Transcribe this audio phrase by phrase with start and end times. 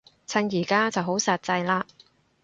[0.25, 1.85] 趁而家就好煞掣嘞